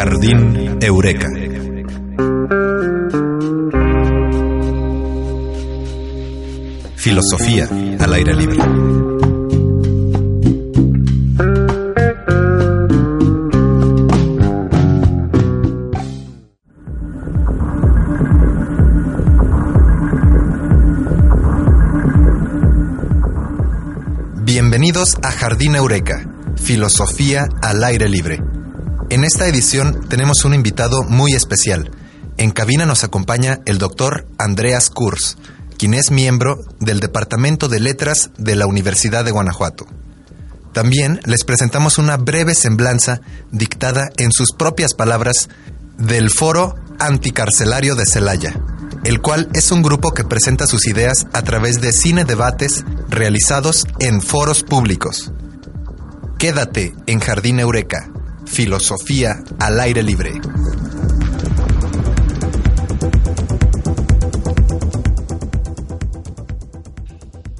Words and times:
Jardín 0.00 0.78
Eureka. 0.80 1.26
Filosofía 6.94 7.68
al 7.98 8.12
aire 8.12 8.34
libre. 8.36 8.58
Bienvenidos 24.44 25.16
a 25.24 25.32
Jardín 25.32 25.74
Eureka, 25.74 26.22
Filosofía 26.54 27.48
al 27.60 27.82
aire 27.82 28.08
libre. 28.08 28.57
En 29.10 29.24
esta 29.24 29.46
edición 29.46 30.06
tenemos 30.10 30.44
un 30.44 30.52
invitado 30.52 31.02
muy 31.02 31.32
especial. 31.32 31.90
En 32.36 32.50
cabina 32.50 32.84
nos 32.84 33.04
acompaña 33.04 33.60
el 33.64 33.78
doctor 33.78 34.28
Andreas 34.36 34.90
Kurz, 34.90 35.38
quien 35.78 35.94
es 35.94 36.10
miembro 36.10 36.60
del 36.78 37.00
Departamento 37.00 37.68
de 37.68 37.80
Letras 37.80 38.30
de 38.36 38.54
la 38.54 38.66
Universidad 38.66 39.24
de 39.24 39.30
Guanajuato. 39.30 39.86
También 40.74 41.20
les 41.24 41.44
presentamos 41.44 41.96
una 41.96 42.18
breve 42.18 42.54
semblanza 42.54 43.22
dictada 43.50 44.10
en 44.18 44.30
sus 44.30 44.52
propias 44.52 44.92
palabras 44.92 45.48
del 45.96 46.28
Foro 46.28 46.74
Anticarcelario 46.98 47.94
de 47.94 48.04
Celaya, 48.04 48.60
el 49.04 49.22
cual 49.22 49.48
es 49.54 49.72
un 49.72 49.80
grupo 49.80 50.12
que 50.12 50.24
presenta 50.24 50.66
sus 50.66 50.86
ideas 50.86 51.26
a 51.32 51.40
través 51.40 51.80
de 51.80 51.92
cine 51.92 52.26
debates 52.26 52.84
realizados 53.08 53.86
en 54.00 54.20
foros 54.20 54.64
públicos. 54.64 55.32
Quédate 56.38 56.94
en 57.06 57.20
Jardín 57.20 57.58
Eureka, 57.58 58.10
filosofía 58.48 59.42
al 59.60 59.78
aire 59.80 60.02
libre. 60.02 60.40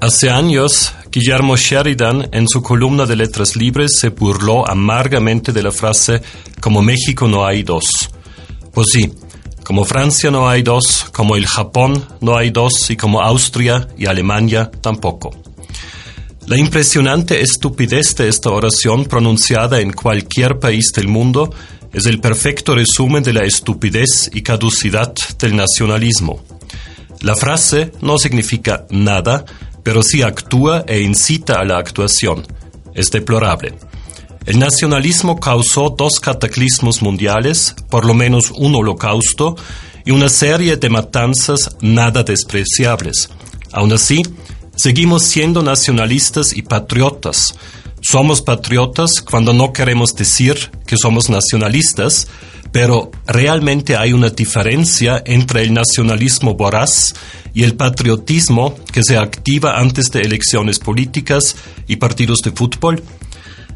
Hace 0.01 0.31
años, 0.31 0.95
Guillermo 1.11 1.57
Sheridan, 1.57 2.29
en 2.33 2.49
su 2.49 2.63
columna 2.63 3.05
de 3.05 3.17
Letras 3.17 3.57
Libres, 3.57 3.99
se 3.99 4.11
burló 4.11 4.69
amargamente 4.69 5.53
de 5.53 5.63
la 5.63 5.73
frase 5.73 6.23
como 6.61 6.83
México 6.83 7.27
no 7.29 7.45
hay 7.45 7.63
dos. 7.63 8.11
Pues 8.73 8.89
sí, 8.93 9.13
como 9.65 9.85
Francia 9.85 10.31
no 10.31 10.49
hay 10.49 10.63
dos, 10.63 11.07
como 11.13 11.37
el 11.37 11.47
Japón 11.47 12.05
no 12.21 12.37
hay 12.37 12.51
dos 12.51 12.91
y 12.91 12.97
como 12.97 13.21
Austria 13.21 13.89
y 13.99 14.07
Alemania 14.07 14.71
tampoco. 14.81 15.48
La 16.49 16.57
impresionante 16.57 17.43
estupidez 17.43 18.17
de 18.17 18.31
esta 18.31 18.49
oración 18.49 19.05
pronunciada 19.05 19.81
en 19.81 19.93
cualquier 19.93 20.59
país 20.59 20.93
del 20.95 21.07
mundo 21.07 21.53
es 21.93 22.07
el 22.07 22.21
perfecto 22.21 22.75
resumen 22.75 23.23
de 23.23 23.35
la 23.35 23.45
estupidez 23.45 24.31
y 24.33 24.41
caducidad 24.41 25.13
del 25.39 25.55
nacionalismo. 25.55 26.43
La 27.21 27.37
frase 27.37 27.93
no 28.01 28.17
significa 28.17 28.87
nada, 28.89 29.45
pero 29.83 30.03
sí 30.03 30.23
actúa 30.23 30.85
e 30.87 31.03
incita 31.03 31.61
a 31.61 31.67
la 31.67 31.77
actuación. 31.77 32.47
Es 32.95 33.11
deplorable. 33.11 33.75
El 34.47 34.59
nacionalismo 34.59 35.39
causó 35.39 35.91
dos 35.91 36.19
cataclismos 36.19 37.03
mundiales, 37.03 37.77
por 37.91 38.07
lo 38.07 38.15
menos 38.15 38.53
un 38.53 38.75
holocausto, 38.75 39.55
y 40.07 40.13
una 40.13 40.31
serie 40.31 40.79
de 40.79 40.89
matanzas 40.89 41.77
nada 41.83 42.23
despreciables. 42.23 43.29
Aún 43.71 43.93
así, 43.93 44.23
seguimos 44.79 45.25
siendo 45.25 45.63
nacionalistas 45.63 46.57
y 46.57 46.63
patriotas. 46.63 47.55
Somos 48.01 48.41
patriotas 48.41 49.21
cuando 49.21 49.53
no 49.53 49.73
queremos 49.73 50.15
decir 50.15 50.71
que 50.87 50.97
somos 50.97 51.29
nacionalistas, 51.29 52.29
pero 52.71 53.11
realmente 53.27 53.97
hay 53.97 54.13
una 54.13 54.31
diferencia 54.31 55.21
entre 55.27 55.63
el 55.63 55.75
nacionalismo 55.75 56.55
voraz 56.55 57.13
y 57.53 57.65
el 57.65 57.75
patriotismo 57.75 58.77
que 58.93 59.03
se 59.03 59.19
activa 59.19 59.79
antes 59.81 60.13
de 60.13 60.21
elecciones 60.21 60.79
políticas 60.79 61.57
y 61.89 61.97
partidos 61.97 62.41
de 62.43 62.53
fútbol. 62.53 63.03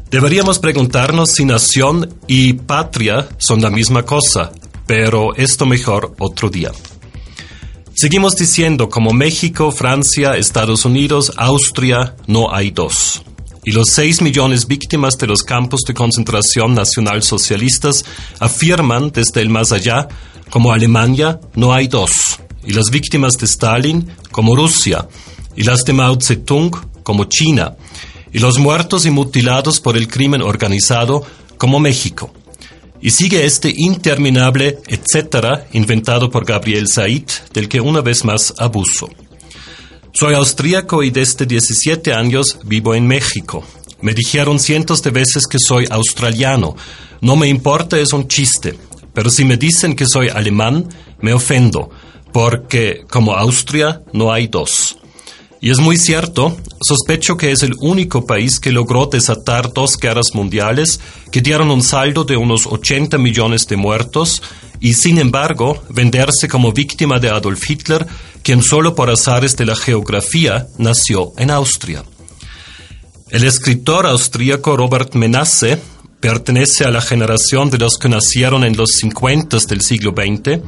Deberíamos 0.09 0.59
preguntarnos 0.59 1.31
si 1.31 1.43
nación 1.43 2.15
y 2.27 2.53
patria 2.53 3.27
son 3.39 3.61
la 3.61 3.69
misma 3.69 4.03
cosa, 4.03 4.53
pero 4.87 5.35
esto 5.35 5.65
mejor 5.65 6.15
otro 6.19 6.49
día. 6.49 6.71
Seguimos 7.95 8.35
diciendo 8.35 8.89
como 8.89 9.13
México, 9.13 9.71
Francia, 9.71 10.35
Estados 10.35 10.83
Unidos, 10.83 11.31
Austria, 11.37 12.15
no 12.25 12.53
hay 12.53 12.71
dos. 12.71 13.21
Y 13.63 13.71
los 13.71 13.89
seis 13.91 14.19
millones 14.19 14.67
víctimas 14.67 15.17
de 15.19 15.27
los 15.27 15.43
campos 15.43 15.81
de 15.87 15.93
concentración 15.93 16.73
nacional 16.73 17.21
socialistas 17.21 18.03
afirman 18.39 19.11
desde 19.11 19.41
el 19.41 19.49
más 19.49 19.71
allá, 19.71 20.07
como 20.49 20.73
Alemania, 20.73 21.39
no 21.53 21.71
hay 21.71 21.87
dos, 21.87 22.11
y 22.65 22.73
las 22.73 22.89
víctimas 22.89 23.33
de 23.33 23.45
Stalin, 23.45 24.11
como 24.31 24.55
Rusia, 24.55 25.07
y 25.55 25.63
las 25.63 25.83
de 25.85 25.93
Mao 25.93 26.17
Zedong, 26.19 26.71
como 27.03 27.25
China, 27.25 27.75
y 28.33 28.39
los 28.39 28.57
muertos 28.57 29.05
y 29.05 29.11
mutilados 29.11 29.79
por 29.79 29.95
el 29.95 30.07
crimen 30.07 30.41
organizado, 30.41 31.23
como 31.57 31.79
México. 31.79 32.33
Y 33.03 33.11
sigue 33.11 33.43
este 33.43 33.69
interminable 33.75 34.79
etcétera 34.87 35.67
inventado 35.73 36.31
por 36.31 36.45
Gabriel 36.45 36.87
Said, 36.87 37.25
del 37.53 37.67
que 37.67 37.81
una 37.81 37.99
vez 37.99 38.23
más 38.23 38.53
abuso. 38.57 39.09
Soy 40.13 40.35
austríaco 40.35 41.03
y 41.03 41.11
desde 41.11 41.45
17 41.45 42.13
años 42.13 42.59
vivo 42.63 42.95
en 42.95 43.05
México. 43.05 43.65
Me 43.99 44.13
dijeron 44.13 44.57
cientos 44.57 45.03
de 45.03 45.11
veces 45.11 45.47
que 45.47 45.57
soy 45.59 45.85
australiano. 45.89 46.77
No 47.19 47.35
me 47.35 47.49
importa, 47.49 47.99
es 47.99 48.13
un 48.13 48.29
chiste. 48.29 48.73
Pero 49.13 49.29
si 49.29 49.43
me 49.43 49.57
dicen 49.57 49.97
que 49.97 50.05
soy 50.05 50.29
alemán, 50.29 50.87
me 51.19 51.33
ofendo, 51.33 51.89
porque 52.31 53.03
como 53.09 53.33
Austria 53.35 54.01
no 54.13 54.31
hay 54.31 54.47
dos. 54.47 54.82
Y 55.63 55.69
es 55.69 55.79
muy 55.79 55.95
cierto, 55.95 56.57
sospecho 56.81 57.37
que 57.37 57.53
es 57.53 57.63
el 57.63 57.75
único 57.79 58.25
país 58.25 58.59
que 58.59 58.73
logró 58.73 59.05
desatar 59.05 59.71
dos 59.71 59.97
guerras 59.97 60.31
mundiales 60.33 60.99
que 61.31 61.39
dieron 61.39 61.71
un 61.71 61.81
saldo 61.81 62.25
de 62.25 62.35
unos 62.35 62.67
80 62.67 63.17
millones 63.17 63.65
de 63.67 63.77
muertos 63.77 64.43
y 64.81 64.95
sin 64.95 65.19
embargo 65.19 65.81
venderse 65.87 66.49
como 66.49 66.73
víctima 66.73 67.17
de 67.17 67.29
Adolf 67.29 67.69
Hitler 67.69 68.05
quien 68.43 68.61
solo 68.61 68.93
por 68.93 69.09
azares 69.09 69.55
de 69.55 69.65
la 69.65 69.77
geografía 69.77 70.67
nació 70.77 71.31
en 71.37 71.49
Austria. 71.49 72.03
El 73.29 73.45
escritor 73.45 74.05
austríaco 74.05 74.75
Robert 74.75 75.15
Menasse 75.15 75.79
pertenece 76.23 76.85
a 76.85 76.91
la 76.91 77.01
generación 77.01 77.69
de 77.69 77.77
los 77.77 77.97
que 77.97 78.07
nacieron 78.07 78.63
en 78.63 78.75
los 78.75 78.91
50 78.97 79.59
del 79.67 79.81
siglo 79.81 80.13
XX. 80.15 80.61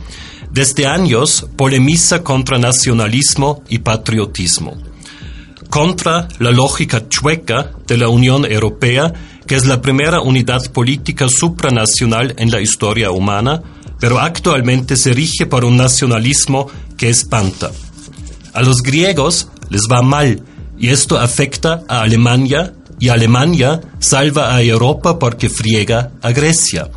Desde 0.56 0.88
años 0.88 1.46
polemiza 1.58 2.24
contra 2.24 2.58
nacionalismo 2.58 3.62
y 3.68 3.80
patriotismo, 3.80 4.78
contra 5.70 6.30
la 6.40 6.50
lógica 6.52 7.10
chueca 7.10 7.72
de 7.86 7.98
la 7.98 8.08
Unión 8.08 8.50
Europea, 8.50 9.12
que 9.46 9.56
es 9.56 9.66
la 9.66 9.82
primera 9.82 10.22
unidad 10.22 10.72
política 10.72 11.28
supranacional 11.28 12.36
en 12.38 12.52
la 12.52 12.62
historia 12.62 13.12
humana, 13.12 13.62
pero 14.00 14.18
actualmente 14.18 14.96
se 14.96 15.12
rige 15.12 15.46
por 15.46 15.66
un 15.66 15.76
nacionalismo 15.76 16.68
que 16.98 17.10
espanta. 17.10 17.72
A 18.54 18.62
los 18.62 18.82
griegos 18.82 19.50
les 19.70 19.90
va 19.92 20.02
mal 20.04 20.42
y 20.80 20.88
esto 20.88 21.20
afecta 21.20 21.84
a 21.90 22.00
Alemania 22.00 22.74
y 22.98 23.10
Alemania 23.10 23.82
salva 24.00 24.56
a 24.56 24.62
Europa 24.62 25.20
porque 25.20 25.50
friega 25.50 26.14
a 26.22 26.32
Grecia. 26.32 26.90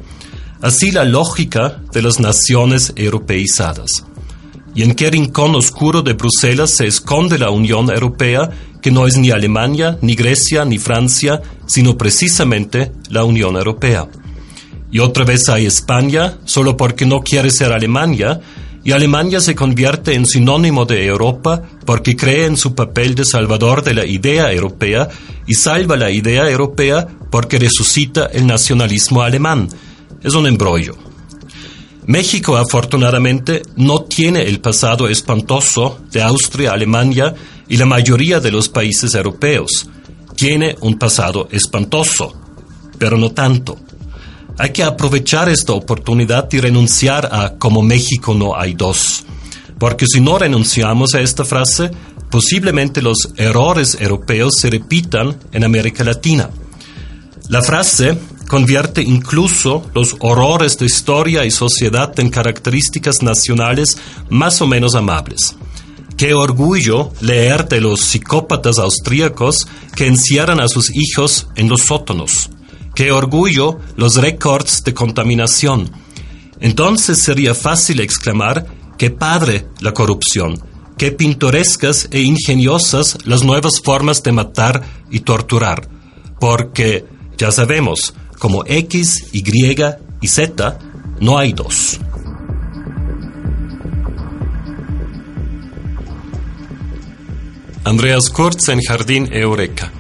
Así 0.61 0.91
la 0.91 1.05
lógica 1.05 1.81
de 1.93 2.03
las 2.03 2.19
naciones 2.19 2.93
europeizadas. 2.97 3.91
¿Y 4.75 4.83
en 4.83 4.95
qué 4.95 5.11
rincón 5.11 5.55
oscuro 5.55 6.03
de 6.03 6.15
Bruselas 6.15 6.71
se 6.71 6.87
esconde 6.87 7.39
la 7.39 7.51
Unión 7.51 7.91
Europea, 7.91 8.51
que 8.83 8.91
no 8.91 9.07
es 9.07 9.17
ni 9.17 9.31
Alemania, 9.31 9.99
ni 10.03 10.15
Grecia, 10.15 10.65
ni 10.65 10.79
Francia, 10.79 11.41
sino 11.67 11.97
precisamente 11.97 12.93
la 13.09 13.25
Unión 13.25 13.57
Europea? 13.57 14.09
Y 14.91 15.01
otra 15.01 15.25
vez 15.25 15.49
hay 15.49 15.67
España, 15.67 16.39
solo 16.45 16.77
porque 16.77 17.07
no 17.07 17.21
quiere 17.21 17.51
ser 17.51 17.73
Alemania, 17.73 18.41
y 18.85 18.93
Alemania 18.93 19.41
se 19.41 19.55
convierte 19.55 20.15
en 20.15 20.27
sinónimo 20.27 20.87
de 20.87 21.05
Europa 21.05 21.63
porque 21.85 22.17
cree 22.17 22.47
en 22.47 22.57
su 22.57 22.75
papel 22.75 23.15
de 23.15 23.25
salvador 23.25 23.83
de 23.83 23.95
la 23.95 24.07
idea 24.07 24.51
europea 24.53 25.09
y 25.47 25.55
salva 25.55 25.97
la 25.97 26.11
idea 26.11 26.49
europea 26.49 27.07
porque 27.31 27.59
resucita 27.59 28.27
el 28.33 28.47
nacionalismo 28.47 29.23
alemán. 29.23 29.69
Es 30.23 30.35
un 30.35 30.47
embrollo. 30.47 30.97
México, 32.07 32.57
afortunadamente, 32.57 33.63
no 33.77 34.03
tiene 34.03 34.43
el 34.43 34.61
pasado 34.61 35.09
espantoso 35.09 36.01
de 36.11 36.23
Austria, 36.23 36.73
Alemania 36.73 37.35
y 37.69 37.77
la 37.77 37.87
mayoría 37.87 38.41
de 38.41 38.51
los 38.51 38.69
países 38.69 39.15
europeos. 39.15 39.89
Tiene 40.35 40.77
un 40.81 40.99
pasado 40.99 41.49
espantoso, 41.53 42.33
pero 42.99 43.19
no 43.19 43.33
tanto. 43.33 43.79
Hay 44.57 44.71
que 44.71 44.83
aprovechar 44.83 45.49
esta 45.49 45.73
oportunidad 45.73 46.49
y 46.53 46.61
renunciar 46.61 47.29
a 47.31 47.59
como 47.59 47.83
México 47.83 48.35
no 48.35 48.57
hay 48.59 48.75
dos. 48.75 49.25
Porque 49.79 50.07
si 50.07 50.21
no 50.21 50.39
renunciamos 50.39 51.15
a 51.15 51.21
esta 51.21 51.45
frase, 51.45 51.91
posiblemente 52.31 53.03
los 53.03 53.35
errores 53.37 53.97
europeos 54.01 54.55
se 54.57 54.71
repitan 54.71 55.37
en 55.53 55.63
América 55.63 56.03
Latina. 56.03 56.51
La 57.51 57.63
frase 57.63 58.19
convierte 58.49 59.03
incluso 59.03 59.89
los 59.95 60.17
horrores 60.21 60.79
de 60.79 60.87
historia 60.87 61.45
y 61.45 61.51
sociedad 61.51 62.19
en 62.19 62.31
características 62.31 63.23
nacionales 63.23 63.99
más 64.31 64.61
o 64.61 64.67
menos 64.67 64.95
amables. 64.95 65.55
Qué 66.17 66.35
orgullo 66.35 67.13
leer 67.21 67.69
de 67.69 67.81
los 67.81 68.01
psicópatas 68.01 68.79
austríacos 68.79 69.69
que 69.95 70.07
encierran 70.07 70.61
a 70.61 70.67
sus 70.67 70.91
hijos 70.97 71.47
en 71.55 71.69
los 71.69 71.83
sótanos. 71.83 72.51
Qué 72.95 73.13
orgullo 73.13 73.79
los 73.97 74.17
récords 74.17 74.83
de 74.83 74.95
contaminación. 74.95 75.93
Entonces 76.59 77.23
sería 77.23 77.55
fácil 77.55 78.01
exclamar 78.01 78.67
qué 78.97 79.11
padre 79.11 79.67
la 79.81 79.93
corrupción, 79.93 80.61
qué 80.97 81.13
pintorescas 81.13 82.09
e 82.11 82.23
ingeniosas 82.23 83.19
las 83.25 83.45
nuevas 83.45 83.81
formas 83.81 84.23
de 84.25 84.33
matar 84.33 84.83
y 85.11 85.21
torturar, 85.21 85.89
porque 86.41 87.05
ya 87.39 87.53
sabemos, 87.53 88.15
como 88.39 88.65
X, 88.67 89.29
Y 89.33 89.43
y 90.21 90.29
Z, 90.29 90.79
no 91.21 91.39
hay 91.39 91.53
dos. 91.53 92.01
Andreas 97.85 98.29
Kurz 98.29 98.69
en 98.69 98.81
Jardín 98.83 99.29
Eureka. 99.33 99.91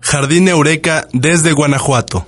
Jardín 0.00 0.48
Eureka 0.48 1.08
desde 1.12 1.52
Guanajuato. 1.52 2.26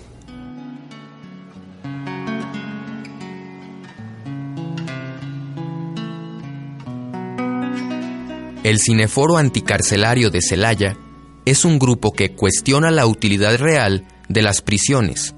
El 8.65 8.81
Cineforo 8.81 9.37
Anticarcelario 9.37 10.31
de 10.31 10.43
Celaya 10.43 10.97
es 11.45 11.65
un 11.65 11.79
grupo 11.79 12.11
que 12.13 12.33
cuestiona 12.33 12.91
la 12.91 13.07
utilidad 13.07 13.57
real 13.57 14.05
de 14.29 14.43
las 14.43 14.63
prisiones 14.63 15.35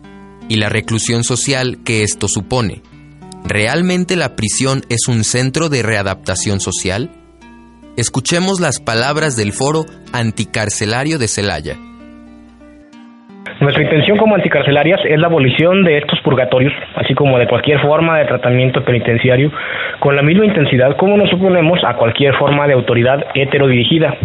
y 0.49 0.57
la 0.57 0.69
reclusión 0.71 1.23
social 1.23 1.81
que 1.85 2.03
esto 2.03 2.29
supone. 2.29 2.83
¿Realmente 3.45 4.17
la 4.17 4.37
prisión 4.37 4.85
es 4.89 5.07
un 5.07 5.25
centro 5.25 5.69
de 5.69 5.83
readaptación 5.83 6.61
social? 6.61 7.11
Escuchemos 7.97 8.59
las 8.59 8.81
palabras 8.81 9.37
del 9.37 9.53
Foro 9.53 9.85
Anticarcelario 10.13 11.19
de 11.19 11.29
Celaya. 11.29 11.79
Nuestra 13.61 13.83
intención 13.83 14.17
como 14.17 14.37
anticarcelarias 14.37 15.01
es 15.05 15.21
la 15.21 15.27
abolición 15.27 15.85
de 15.85 15.99
estos 15.99 16.19
purgatorios, 16.21 16.73
así 16.95 17.15
como 17.15 17.39
de 17.39 17.47
cualquier 17.47 17.79
forma 17.81 18.19
de 18.19 18.25
tratamiento 18.25 18.83
penitenciario, 18.83 19.53
con 19.99 20.17
la 20.17 20.23
misma 20.23 20.47
intensidad 20.47 20.97
como 20.97 21.19
nos 21.19 21.31
oponemos 21.31 21.79
a 21.85 21.93
cualquier 21.95 22.35
forma 22.37 22.67
de 22.67 22.73
autoridad 22.73 23.27
heterodirigida. 23.35 24.17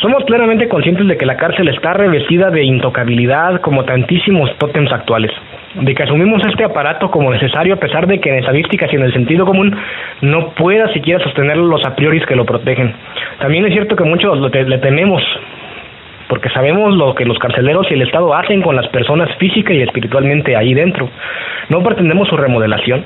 Somos 0.00 0.24
plenamente 0.24 0.68
conscientes 0.68 1.06
de 1.06 1.16
que 1.16 1.26
la 1.26 1.36
cárcel 1.36 1.68
está 1.68 1.92
revestida 1.92 2.50
de 2.50 2.64
intocabilidad 2.64 3.60
como 3.60 3.84
tantísimos 3.84 4.50
tótems 4.58 4.92
actuales, 4.92 5.30
de 5.74 5.94
que 5.94 6.02
asumimos 6.02 6.42
este 6.44 6.64
aparato 6.64 7.12
como 7.12 7.30
necesario 7.30 7.74
a 7.74 7.78
pesar 7.78 8.08
de 8.08 8.18
que 8.18 8.30
en 8.30 8.38
estadísticas 8.40 8.92
y 8.92 8.96
en 8.96 9.02
el 9.02 9.12
sentido 9.12 9.46
común 9.46 9.76
no 10.22 10.50
pueda 10.54 10.92
siquiera 10.92 11.22
sostener 11.22 11.56
los 11.56 11.86
a 11.86 11.94
priori 11.94 12.20
que 12.22 12.34
lo 12.34 12.44
protegen. 12.44 12.92
También 13.38 13.64
es 13.66 13.72
cierto 13.72 13.94
que 13.94 14.02
muchos 14.02 14.40
le 14.40 14.78
tememos 14.78 15.22
porque 16.28 16.50
sabemos 16.50 16.94
lo 16.94 17.14
que 17.14 17.24
los 17.24 17.38
carceleros 17.38 17.90
y 17.90 17.94
el 17.94 18.02
Estado 18.02 18.34
hacen 18.34 18.62
con 18.62 18.76
las 18.76 18.88
personas 18.88 19.28
física 19.38 19.72
y 19.72 19.82
espiritualmente 19.82 20.56
ahí 20.56 20.74
dentro. 20.74 21.08
No 21.68 21.82
pretendemos 21.82 22.28
su 22.28 22.36
remodelación, 22.36 23.04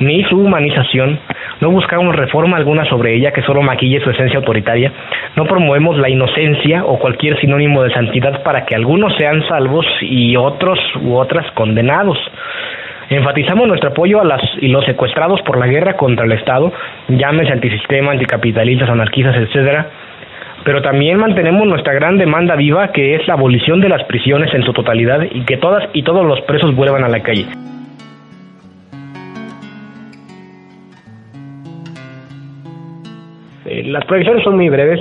ni 0.00 0.22
su 0.24 0.38
humanización, 0.38 1.18
no 1.60 1.70
buscamos 1.70 2.14
reforma 2.14 2.56
alguna 2.56 2.84
sobre 2.84 3.14
ella 3.14 3.32
que 3.32 3.42
solo 3.42 3.62
maquille 3.62 4.00
su 4.00 4.10
esencia 4.10 4.38
autoritaria, 4.38 4.92
no 5.36 5.44
promovemos 5.44 5.98
la 5.98 6.08
inocencia 6.08 6.84
o 6.84 6.98
cualquier 6.98 7.38
sinónimo 7.40 7.82
de 7.82 7.92
santidad 7.92 8.42
para 8.42 8.64
que 8.64 8.74
algunos 8.74 9.14
sean 9.16 9.42
salvos 9.48 9.86
y 10.00 10.36
otros 10.36 10.78
u 11.02 11.16
otras 11.16 11.50
condenados. 11.52 12.18
Enfatizamos 13.10 13.66
nuestro 13.66 13.90
apoyo 13.90 14.20
a 14.20 14.24
las 14.24 14.42
y 14.60 14.68
los 14.68 14.84
secuestrados 14.84 15.40
por 15.42 15.58
la 15.58 15.66
guerra 15.66 15.94
contra 15.94 16.26
el 16.26 16.32
Estado, 16.32 16.70
llámese 17.08 17.52
antisistema, 17.52 18.12
anticapitalistas, 18.12 18.90
anarquistas, 18.90 19.34
etcétera, 19.36 19.86
pero 20.68 20.82
también 20.82 21.16
mantenemos 21.16 21.66
nuestra 21.66 21.94
gran 21.94 22.18
demanda 22.18 22.54
viva 22.54 22.92
que 22.92 23.14
es 23.14 23.26
la 23.26 23.32
abolición 23.32 23.80
de 23.80 23.88
las 23.88 24.04
prisiones 24.04 24.52
en 24.52 24.62
su 24.64 24.74
totalidad 24.74 25.22
y 25.22 25.46
que 25.46 25.56
todas 25.56 25.88
y 25.94 26.02
todos 26.02 26.26
los 26.26 26.42
presos 26.42 26.76
vuelvan 26.76 27.04
a 27.04 27.08
la 27.08 27.20
calle. 27.20 27.46
Eh, 33.64 33.84
las 33.84 34.04
proyecciones 34.04 34.44
son 34.44 34.56
muy 34.56 34.68
breves, 34.68 35.00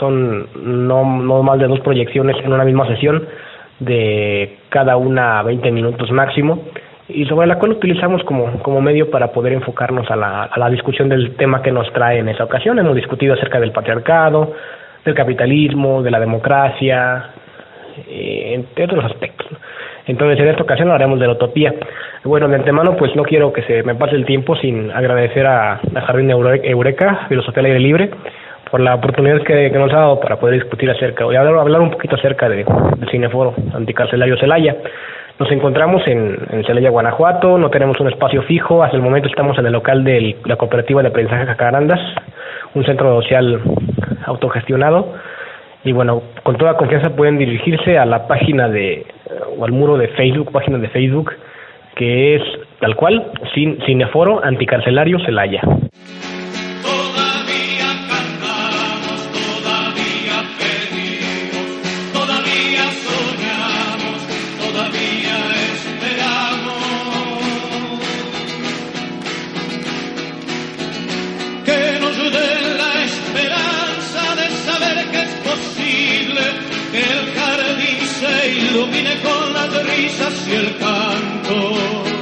son 0.00 0.48
no, 0.64 1.04
más 1.44 1.60
de 1.60 1.68
dos 1.68 1.78
proyecciones 1.78 2.36
en 2.44 2.52
una 2.52 2.64
misma 2.64 2.88
sesión, 2.88 3.24
de 3.78 4.56
cada 4.68 4.96
una 4.96 5.44
20 5.44 5.70
minutos 5.70 6.10
máximo, 6.10 6.64
y 7.08 7.24
sobre 7.26 7.46
la 7.46 7.60
cual 7.60 7.70
utilizamos 7.70 8.24
como, 8.24 8.60
como 8.64 8.80
medio 8.80 9.12
para 9.12 9.28
poder 9.28 9.52
enfocarnos 9.52 10.10
a 10.10 10.16
la, 10.16 10.42
a 10.42 10.58
la 10.58 10.70
discusión 10.70 11.08
del 11.08 11.36
tema 11.36 11.62
que 11.62 11.70
nos 11.70 11.92
trae 11.92 12.18
en 12.18 12.28
esa 12.28 12.42
ocasión. 12.42 12.80
Hemos 12.80 12.96
discutido 12.96 13.34
acerca 13.34 13.60
del 13.60 13.70
patriarcado, 13.70 14.54
del 15.04 15.14
capitalismo, 15.14 16.02
de 16.02 16.10
la 16.10 16.20
democracia, 16.20 17.30
eh, 18.08 18.52
entre 18.54 18.84
otros 18.84 19.04
aspectos. 19.04 19.46
Entonces, 20.06 20.38
en 20.40 20.48
esta 20.48 20.62
ocasión 20.62 20.88
hablaremos 20.88 21.18
de 21.18 21.26
la 21.26 21.32
utopía. 21.32 21.74
Bueno, 22.24 22.48
de 22.48 22.56
antemano, 22.56 22.96
pues 22.96 23.14
no 23.16 23.22
quiero 23.22 23.52
que 23.52 23.62
se 23.62 23.82
me 23.82 23.94
pase 23.94 24.16
el 24.16 24.24
tiempo 24.24 24.56
sin 24.56 24.90
agradecer 24.90 25.46
a, 25.46 25.80
la 25.92 26.00
Jardín 26.02 26.30
Eureka, 26.30 27.26
Filosofía 27.28 27.60
al 27.60 27.66
Aire 27.66 27.80
Libre, 27.80 28.10
por 28.70 28.80
la 28.80 28.94
oportunidad 28.94 29.42
que, 29.42 29.70
nos 29.70 29.92
ha 29.92 29.96
dado 29.96 30.20
para 30.20 30.36
poder 30.36 30.60
discutir 30.60 30.90
acerca, 30.90 31.24
y 31.24 31.36
hablar, 31.36 31.56
hablar 31.56 31.80
un 31.80 31.90
poquito 31.90 32.16
acerca 32.16 32.48
de, 32.48 32.64
del 32.64 33.10
Cineforo 33.10 33.54
Anticarcelario 33.72 34.36
Celaya. 34.36 34.76
Nos 35.38 35.50
encontramos 35.50 36.06
en, 36.06 36.38
en 36.50 36.64
Celaya, 36.64 36.90
Guanajuato, 36.90 37.58
no 37.58 37.70
tenemos 37.70 37.98
un 38.00 38.08
espacio 38.08 38.42
fijo, 38.42 38.82
hasta 38.82 38.96
el 38.96 39.02
momento 39.02 39.28
estamos 39.28 39.58
en 39.58 39.66
el 39.66 39.72
local 39.72 40.04
de 40.04 40.36
la 40.44 40.56
cooperativa 40.56 41.02
de 41.02 41.08
aprendizaje 41.08 41.46
Jacarandas, 41.46 42.00
un 42.74 42.84
centro 42.84 43.20
social 43.22 43.60
autogestionado. 44.26 45.14
Y 45.84 45.92
bueno, 45.92 46.22
con 46.42 46.56
toda 46.56 46.76
confianza 46.76 47.14
pueden 47.14 47.38
dirigirse 47.38 47.98
a 47.98 48.06
la 48.06 48.26
página 48.26 48.68
de, 48.68 49.06
o 49.58 49.64
al 49.64 49.72
muro 49.72 49.98
de 49.98 50.08
Facebook, 50.08 50.50
página 50.50 50.78
de 50.78 50.88
Facebook, 50.88 51.32
que 51.94 52.36
es 52.36 52.42
tal 52.80 52.96
cual, 52.96 53.32
Cineforo 53.86 54.42
Anticarcelario 54.44 55.18
Celaya. 55.20 55.62
Risas 79.82 80.48
y 80.48 80.54
el 80.54 80.78
canto 80.78 82.13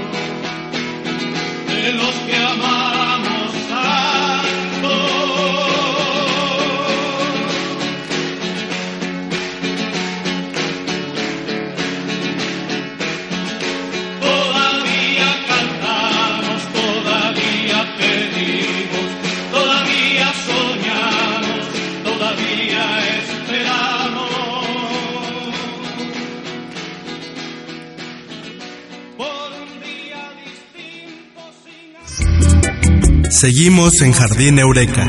Seguimos 33.42 34.00
en 34.02 34.12
Jardín 34.12 34.56
Eureka. 34.60 35.04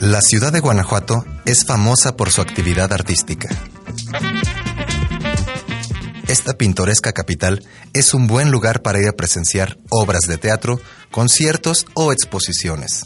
La 0.00 0.22
ciudad 0.22 0.54
de 0.54 0.60
Guanajuato 0.60 1.26
es 1.44 1.66
famosa 1.66 2.16
por 2.16 2.30
su 2.30 2.40
actividad 2.40 2.94
artística. 2.94 3.50
Esta 6.32 6.54
pintoresca 6.54 7.12
capital 7.12 7.62
es 7.92 8.14
un 8.14 8.26
buen 8.26 8.50
lugar 8.50 8.80
para 8.80 8.98
ir 8.98 9.06
a 9.06 9.12
presenciar 9.12 9.76
obras 9.90 10.22
de 10.22 10.38
teatro, 10.38 10.80
conciertos 11.10 11.84
o 11.92 12.10
exposiciones. 12.10 13.04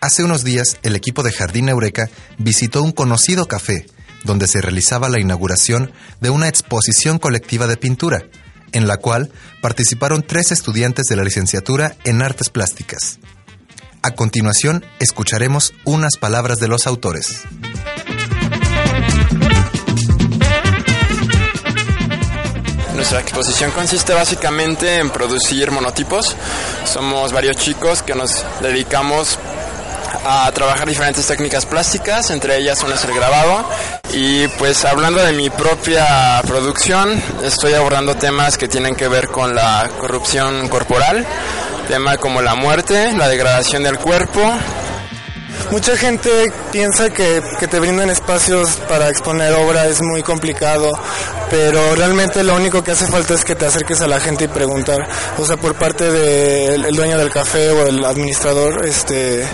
Hace 0.00 0.24
unos 0.24 0.42
días, 0.42 0.78
el 0.82 0.96
equipo 0.96 1.22
de 1.22 1.30
Jardín 1.30 1.68
Eureka 1.68 2.10
visitó 2.36 2.82
un 2.82 2.90
conocido 2.90 3.46
café 3.46 3.86
donde 4.24 4.48
se 4.48 4.60
realizaba 4.60 5.08
la 5.08 5.20
inauguración 5.20 5.92
de 6.20 6.30
una 6.30 6.48
exposición 6.48 7.20
colectiva 7.20 7.68
de 7.68 7.76
pintura, 7.76 8.24
en 8.72 8.88
la 8.88 8.96
cual 8.96 9.30
participaron 9.62 10.24
tres 10.26 10.50
estudiantes 10.50 11.06
de 11.06 11.14
la 11.14 11.22
licenciatura 11.22 11.94
en 12.02 12.22
artes 12.22 12.50
plásticas. 12.50 13.20
A 14.02 14.16
continuación, 14.16 14.84
escucharemos 14.98 15.74
unas 15.84 16.16
palabras 16.16 16.58
de 16.58 16.66
los 16.66 16.88
autores. 16.88 17.44
Nuestra 22.98 23.20
exposición 23.20 23.70
consiste 23.70 24.12
básicamente 24.12 24.98
en 24.98 25.10
producir 25.10 25.70
monotipos. 25.70 26.34
Somos 26.84 27.32
varios 27.32 27.54
chicos 27.56 28.02
que 28.02 28.16
nos 28.16 28.44
dedicamos 28.60 29.38
a 30.26 30.50
trabajar 30.50 30.88
diferentes 30.88 31.24
técnicas 31.24 31.64
plásticas, 31.64 32.32
entre 32.32 32.56
ellas 32.56 32.82
una 32.82 32.96
es 32.96 33.04
el 33.04 33.14
grabado. 33.14 33.64
Y 34.12 34.48
pues 34.48 34.84
hablando 34.84 35.22
de 35.22 35.32
mi 35.32 35.48
propia 35.48 36.42
producción, 36.44 37.22
estoy 37.44 37.74
abordando 37.74 38.16
temas 38.16 38.58
que 38.58 38.66
tienen 38.66 38.96
que 38.96 39.06
ver 39.06 39.28
con 39.28 39.54
la 39.54 39.88
corrupción 40.00 40.68
corporal, 40.68 41.24
temas 41.86 42.18
como 42.18 42.42
la 42.42 42.56
muerte, 42.56 43.12
la 43.12 43.28
degradación 43.28 43.84
del 43.84 44.00
cuerpo, 44.00 44.42
Mucha 45.70 45.96
gente 45.96 46.30
piensa 46.72 47.10
que, 47.10 47.42
que 47.60 47.68
te 47.68 47.78
brindan 47.78 48.10
espacios 48.10 48.76
para 48.88 49.08
exponer 49.08 49.52
obra 49.52 49.86
es 49.86 50.00
muy 50.00 50.22
complicado, 50.22 50.90
pero 51.50 51.94
realmente 51.94 52.42
lo 52.42 52.54
único 52.54 52.82
que 52.82 52.92
hace 52.92 53.06
falta 53.06 53.34
es 53.34 53.44
que 53.44 53.54
te 53.54 53.66
acerques 53.66 54.00
a 54.00 54.06
la 54.06 54.18
gente 54.18 54.44
y 54.44 54.48
preguntar. 54.48 55.06
O 55.36 55.44
sea, 55.44 55.56
por 55.56 55.74
parte 55.74 56.10
del 56.10 56.94
dueño 56.94 57.18
del 57.18 57.30
café 57.30 57.70
o 57.70 57.86
el 57.86 58.04
administrador, 58.04 58.86
este, 58.86 59.46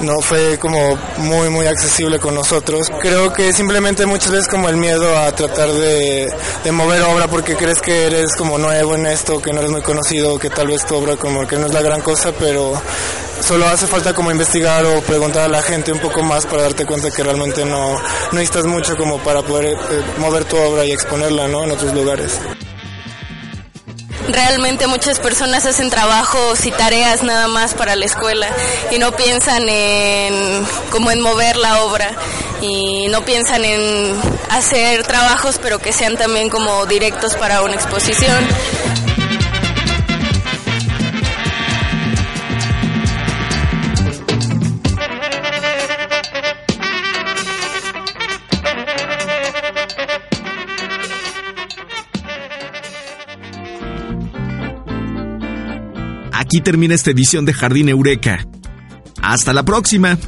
no 0.00 0.20
fue 0.20 0.58
como 0.58 0.96
muy, 1.18 1.48
muy 1.48 1.66
accesible 1.66 2.18
con 2.18 2.34
nosotros. 2.34 2.90
Creo 3.00 3.32
que 3.32 3.52
simplemente 3.52 4.06
muchas 4.06 4.32
veces 4.32 4.48
como 4.48 4.68
el 4.68 4.76
miedo 4.76 5.16
a 5.16 5.32
tratar 5.32 5.70
de, 5.70 6.32
de 6.64 6.72
mover 6.72 7.02
obra 7.02 7.28
porque 7.28 7.56
crees 7.56 7.80
que 7.80 8.06
eres 8.06 8.34
como 8.36 8.58
nuevo 8.58 8.94
en 8.94 9.06
esto, 9.06 9.40
que 9.40 9.52
no 9.52 9.60
eres 9.60 9.70
muy 9.70 9.82
conocido, 9.82 10.38
que 10.38 10.50
tal 10.50 10.68
vez 10.68 10.84
tu 10.84 10.96
obra 10.96 11.16
como 11.16 11.46
que 11.46 11.56
no 11.56 11.66
es 11.66 11.72
la 11.72 11.82
gran 11.82 12.00
cosa, 12.00 12.32
pero 12.38 12.80
solo 13.42 13.66
hace 13.66 13.86
falta 13.86 14.14
como 14.14 14.30
investigar 14.30 14.84
o 14.84 15.00
preguntar 15.02 15.44
a 15.44 15.48
la 15.48 15.62
gente 15.62 15.92
un 15.92 15.98
poco 15.98 16.22
más 16.22 16.46
para 16.46 16.62
darte 16.62 16.86
cuenta 16.86 17.10
que 17.10 17.22
realmente 17.22 17.64
no, 17.64 17.94
no 17.94 18.02
necesitas 18.32 18.66
mucho 18.66 18.96
como 18.96 19.18
para 19.18 19.42
poder 19.42 19.74
eh, 19.74 20.02
mover 20.18 20.44
tu 20.44 20.56
obra 20.56 20.84
y 20.84 20.92
exponerla 20.92 21.48
¿no? 21.48 21.64
en 21.64 21.72
otros 21.72 21.92
lugares. 21.92 22.38
Realmente 24.28 24.86
muchas 24.86 25.18
personas 25.18 25.66
hacen 25.66 25.90
trabajos 25.90 26.64
y 26.64 26.70
tareas 26.70 27.22
nada 27.24 27.48
más 27.48 27.74
para 27.74 27.96
la 27.96 28.04
escuela 28.04 28.46
y 28.92 28.98
no 28.98 29.12
piensan 29.12 29.68
en 29.68 30.64
como 30.90 31.10
en 31.10 31.20
mover 31.20 31.56
la 31.56 31.82
obra 31.82 32.10
y 32.60 33.08
no 33.08 33.24
piensan 33.24 33.64
en 33.64 34.14
hacer 34.50 35.02
trabajos 35.02 35.58
pero 35.60 35.80
que 35.80 35.92
sean 35.92 36.16
también 36.16 36.48
como 36.48 36.86
directos 36.86 37.34
para 37.34 37.62
una 37.62 37.74
exposición. 37.74 38.46
Aquí 56.52 56.60
termina 56.60 56.94
esta 56.94 57.10
edición 57.10 57.46
de 57.46 57.54
Jardín 57.54 57.88
Eureka. 57.88 58.46
Hasta 59.22 59.54
la 59.54 59.62
próxima. 59.62 60.18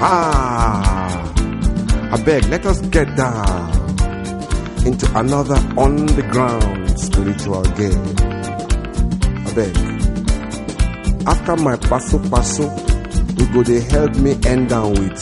Ah, 0.00 1.30
I 2.10 2.22
beg, 2.22 2.48
let 2.48 2.64
us 2.64 2.80
get 2.90 3.14
down 3.16 3.70
into 4.86 5.06
another 5.14 5.60
underground 5.76 6.98
spiritual 6.98 7.62
game. 7.76 8.16
I. 9.44 9.74
After 11.26 11.56
my 11.56 11.76
paso 11.76 12.18
paso, 12.30 12.74
you 13.36 13.46
go 13.52 13.62
they 13.62 13.82
help 13.90 14.16
me 14.16 14.38
end 14.46 14.70
down 14.70 14.94
with 14.94 15.20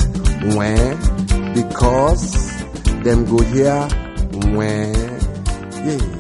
when 0.55 0.97
because 1.55 2.63
them 3.03 3.25
go 3.25 3.43
here 3.43 3.89
when 4.45 4.95
yeah. 5.85 6.12